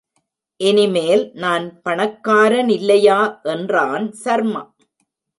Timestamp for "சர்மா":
4.13-4.63